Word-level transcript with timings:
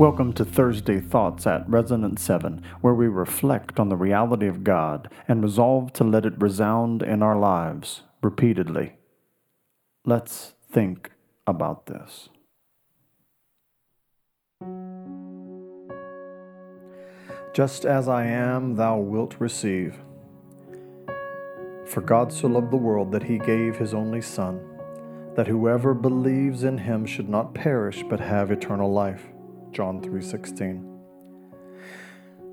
Welcome 0.00 0.32
to 0.32 0.46
Thursday 0.46 0.98
Thoughts 0.98 1.46
at 1.46 1.68
Resonance 1.68 2.22
7, 2.22 2.62
where 2.80 2.94
we 2.94 3.06
reflect 3.06 3.78
on 3.78 3.90
the 3.90 3.98
reality 3.98 4.46
of 4.46 4.64
God 4.64 5.10
and 5.28 5.42
resolve 5.42 5.92
to 5.92 6.04
let 6.04 6.24
it 6.24 6.40
resound 6.40 7.02
in 7.02 7.22
our 7.22 7.38
lives 7.38 8.04
repeatedly. 8.22 8.94
Let's 10.06 10.54
think 10.72 11.10
about 11.46 11.84
this. 11.84 12.30
Just 17.52 17.84
as 17.84 18.08
I 18.08 18.24
am, 18.24 18.76
thou 18.76 18.96
wilt 18.96 19.36
receive. 19.38 19.98
For 21.84 22.00
God 22.00 22.32
so 22.32 22.48
loved 22.48 22.70
the 22.70 22.78
world 22.78 23.12
that 23.12 23.24
he 23.24 23.36
gave 23.36 23.76
his 23.76 23.92
only 23.92 24.22
Son, 24.22 24.62
that 25.34 25.48
whoever 25.48 25.92
believes 25.92 26.64
in 26.64 26.78
him 26.78 27.04
should 27.04 27.28
not 27.28 27.52
perish 27.52 28.02
but 28.08 28.20
have 28.20 28.50
eternal 28.50 28.90
life. 28.90 29.26
John 29.72 30.00
3:16. 30.00 30.84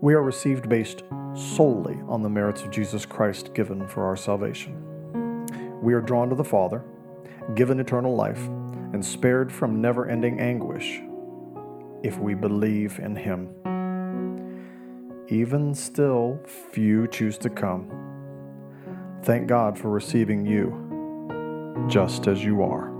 We 0.00 0.14
are 0.14 0.22
received 0.22 0.68
based 0.68 1.04
solely 1.34 1.98
on 2.08 2.22
the 2.22 2.28
merits 2.28 2.62
of 2.62 2.70
Jesus 2.70 3.06
Christ 3.06 3.54
given 3.54 3.86
for 3.86 4.04
our 4.04 4.16
salvation. 4.16 4.74
We 5.82 5.94
are 5.94 6.00
drawn 6.00 6.28
to 6.28 6.34
the 6.34 6.44
Father, 6.44 6.82
given 7.54 7.80
eternal 7.80 8.14
life, 8.14 8.48
and 8.92 9.04
spared 9.04 9.52
from 9.52 9.80
never-ending 9.80 10.40
anguish 10.40 11.02
if 12.02 12.18
we 12.18 12.34
believe 12.34 12.98
in 12.98 13.16
him. 13.16 13.48
Even 15.28 15.74
still, 15.74 16.38
few 16.44 17.06
choose 17.06 17.38
to 17.38 17.48
come. 17.48 17.88
Thank 19.22 19.46
God 19.46 19.78
for 19.78 19.88
receiving 19.88 20.44
you 20.44 21.86
just 21.88 22.26
as 22.26 22.44
you 22.44 22.62
are. 22.62 22.91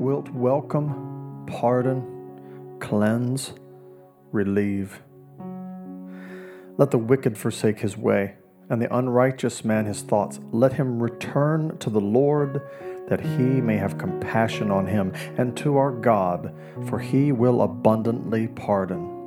Wilt 0.00 0.30
welcome, 0.30 1.44
pardon, 1.46 2.78
cleanse, 2.80 3.52
relieve. 4.32 5.02
Let 6.78 6.90
the 6.90 6.98
wicked 6.98 7.36
forsake 7.36 7.80
his 7.80 7.98
way, 7.98 8.36
and 8.70 8.80
the 8.80 8.96
unrighteous 8.96 9.62
man 9.62 9.84
his 9.84 10.00
thoughts. 10.00 10.40
Let 10.52 10.72
him 10.72 11.02
return 11.02 11.76
to 11.78 11.90
the 11.90 12.00
Lord, 12.00 12.62
that 13.08 13.20
he 13.20 13.60
may 13.60 13.76
have 13.76 13.98
compassion 13.98 14.70
on 14.70 14.86
him, 14.86 15.12
and 15.36 15.54
to 15.58 15.76
our 15.76 15.92
God, 15.92 16.54
for 16.88 16.98
he 16.98 17.30
will 17.30 17.60
abundantly 17.60 18.48
pardon. 18.48 19.18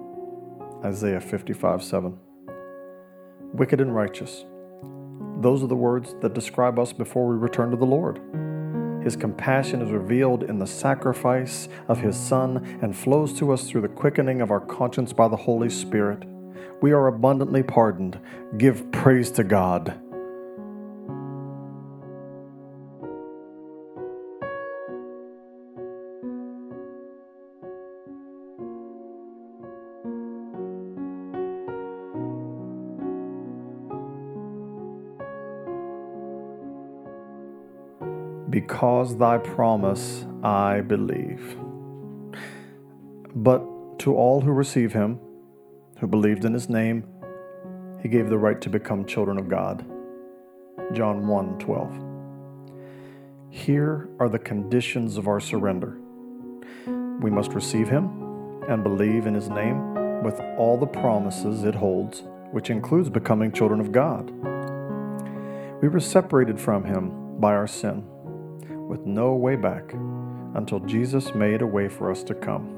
Isaiah 0.83 1.21
55 1.21 1.83
7. 1.83 2.17
Wicked 3.53 3.79
and 3.79 3.95
righteous. 3.95 4.43
Those 5.39 5.61
are 5.61 5.67
the 5.67 5.75
words 5.75 6.15
that 6.21 6.33
describe 6.33 6.79
us 6.79 6.91
before 6.91 7.27
we 7.27 7.35
return 7.35 7.69
to 7.69 7.77
the 7.77 7.85
Lord. 7.85 8.19
His 9.03 9.15
compassion 9.15 9.81
is 9.81 9.91
revealed 9.91 10.43
in 10.43 10.59
the 10.59 10.67
sacrifice 10.67 11.67
of 11.87 11.99
His 11.99 12.15
Son 12.15 12.79
and 12.81 12.95
flows 12.95 13.33
to 13.39 13.51
us 13.51 13.69
through 13.69 13.81
the 13.81 13.87
quickening 13.89 14.41
of 14.41 14.51
our 14.51 14.61
conscience 14.61 15.13
by 15.13 15.27
the 15.27 15.35
Holy 15.35 15.69
Spirit. 15.69 16.23
We 16.81 16.91
are 16.91 17.07
abundantly 17.07 17.63
pardoned. 17.63 18.19
Give 18.57 18.91
praise 18.91 19.31
to 19.31 19.43
God. 19.43 19.99
Because 38.53 39.17
thy 39.17 39.39
promise 39.39 40.27
I 40.43 40.81
believe. 40.81 41.57
But 43.33 43.97
to 44.01 44.15
all 44.15 44.41
who 44.41 44.51
receive 44.51 44.93
him, 44.93 45.19
who 45.97 46.05
believed 46.05 46.45
in 46.45 46.53
his 46.53 46.69
name, 46.69 47.03
he 48.03 48.09
gave 48.09 48.29
the 48.29 48.37
right 48.37 48.61
to 48.61 48.69
become 48.69 49.05
children 49.05 49.39
of 49.39 49.49
God. 49.49 49.83
John 50.93 51.25
1 51.25 51.57
12. 51.57 51.99
Here 53.49 54.07
are 54.19 54.29
the 54.29 54.37
conditions 54.37 55.17
of 55.17 55.27
our 55.27 55.39
surrender. 55.39 55.97
We 57.21 57.31
must 57.31 57.53
receive 57.53 57.89
him 57.89 58.61
and 58.69 58.83
believe 58.83 59.25
in 59.25 59.33
his 59.33 59.49
name 59.49 60.21
with 60.23 60.39
all 60.59 60.77
the 60.77 60.85
promises 60.85 61.63
it 61.63 61.73
holds, 61.73 62.21
which 62.51 62.69
includes 62.69 63.09
becoming 63.09 63.51
children 63.51 63.79
of 63.79 63.91
God. 63.91 64.29
We 65.81 65.87
were 65.87 65.99
separated 65.99 66.61
from 66.61 66.83
him 66.83 67.39
by 67.39 67.55
our 67.55 67.65
sin 67.65 68.07
with 68.93 69.07
no 69.07 69.33
way 69.33 69.55
back 69.55 69.91
until 70.53 70.79
Jesus 70.81 71.33
made 71.33 71.63
a 71.63 71.65
way 71.65 71.89
for 71.89 72.11
us 72.11 72.21
to 72.21 72.35
come. 72.35 72.69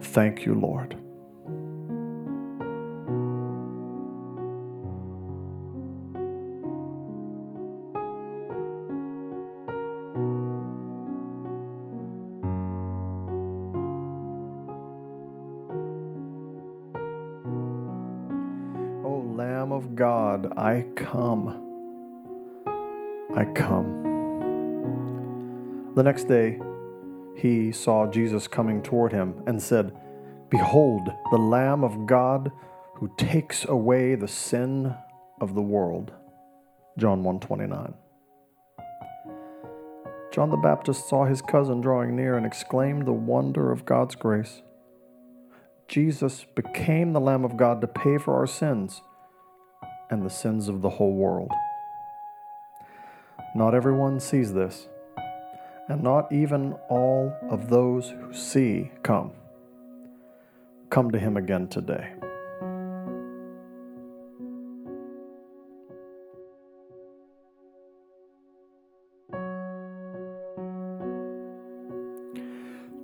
Thank 0.00 0.44
you, 0.44 0.54
Lord. 0.56 0.96
Lamb 19.36 19.72
of 19.72 19.94
God, 19.94 20.52
I 20.58 20.84
come. 20.94 21.70
I 23.34 23.44
come. 23.54 24.11
The 25.94 26.02
next 26.02 26.24
day, 26.24 26.58
he 27.36 27.70
saw 27.70 28.06
Jesus 28.06 28.48
coming 28.48 28.82
toward 28.82 29.12
him 29.12 29.42
and 29.46 29.62
said, 29.62 29.94
Behold, 30.48 31.10
the 31.30 31.36
Lamb 31.36 31.84
of 31.84 32.06
God 32.06 32.50
who 32.94 33.12
takes 33.18 33.66
away 33.66 34.14
the 34.14 34.28
sin 34.28 34.94
of 35.40 35.54
the 35.54 35.60
world. 35.60 36.12
John 36.96 37.22
129. 37.22 37.92
John 40.32 40.48
the 40.48 40.56
Baptist 40.56 41.10
saw 41.10 41.26
his 41.26 41.42
cousin 41.42 41.82
drawing 41.82 42.16
near 42.16 42.38
and 42.38 42.46
exclaimed 42.46 43.06
the 43.06 43.12
wonder 43.12 43.70
of 43.70 43.84
God's 43.84 44.14
grace. 44.14 44.62
Jesus 45.88 46.46
became 46.54 47.12
the 47.12 47.20
Lamb 47.20 47.44
of 47.44 47.58
God 47.58 47.82
to 47.82 47.86
pay 47.86 48.16
for 48.16 48.34
our 48.34 48.46
sins 48.46 49.02
and 50.10 50.24
the 50.24 50.30
sins 50.30 50.68
of 50.68 50.80
the 50.80 50.88
whole 50.88 51.12
world. 51.12 51.52
Not 53.54 53.74
everyone 53.74 54.20
sees 54.20 54.54
this 54.54 54.88
and 55.92 56.02
not 56.02 56.32
even 56.32 56.72
all 56.88 57.36
of 57.50 57.68
those 57.68 58.08
who 58.08 58.32
see 58.32 58.90
come. 59.02 59.30
Come 60.88 61.10
to 61.10 61.18
him 61.18 61.36
again 61.36 61.68
today. 61.68 62.14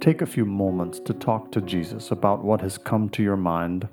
Take 0.01 0.23
a 0.23 0.27
few 0.27 0.47
moments 0.47 0.99
to 1.01 1.13
talk 1.13 1.53
to 1.53 1.61
Jesus 1.61 2.11
about 2.11 2.43
what 2.43 2.63
has 2.63 2.79
come 2.79 3.11
to 3.11 3.23
your 3.23 3.37
mind 3.37 3.87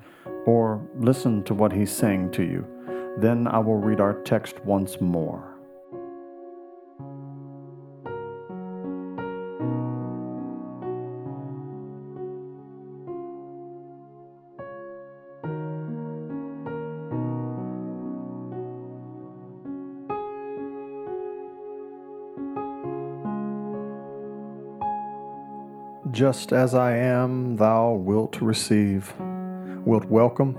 or 0.46 0.88
listen 0.98 1.42
to 1.44 1.52
what 1.52 1.72
he's 1.72 1.92
saying 1.92 2.30
to 2.32 2.42
you. 2.42 2.66
Then 3.18 3.46
I 3.46 3.58
will 3.58 3.76
read 3.76 4.00
our 4.00 4.22
text 4.22 4.64
once 4.64 5.02
more. 5.02 5.55
Just 26.12 26.52
as 26.52 26.72
I 26.72 26.96
am, 26.96 27.56
thou 27.56 27.92
wilt 27.92 28.40
receive, 28.40 29.12
wilt 29.84 30.04
welcome, 30.04 30.56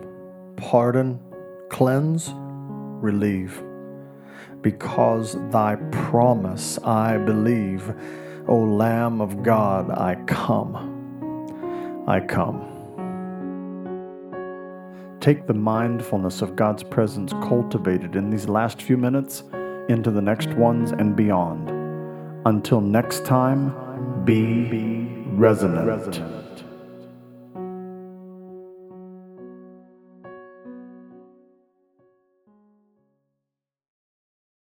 pardon, 0.58 1.22
cleanse, 1.70 2.34
relieve. 2.36 3.64
Because 4.62 5.38
thy 5.52 5.78
promise 5.92 6.78
I 6.80 7.18
believe, 7.18 7.94
O 8.50 8.58
Lamb 8.58 9.22
of 9.22 9.42
God, 9.42 9.90
I 9.90 10.16
come. 10.26 10.76
I 12.08 12.20
come. 12.20 12.74
Take 15.22 15.48
the 15.48 15.54
mindfulness 15.54 16.42
of 16.42 16.58
God's 16.58 16.84
presence 16.84 17.32
cultivated 17.34 18.18
in 18.18 18.30
these 18.30 18.50
last 18.50 18.82
few 18.82 18.98
minutes 18.98 19.44
into 19.88 20.12
the 20.12 20.22
next 20.22 20.50
ones 20.56 20.92
and 20.92 21.16
beyond. 21.16 21.70
Until 22.46 22.82
next 22.82 23.26
time, 23.26 23.74
be 24.26 25.17
resonant. 25.38 26.37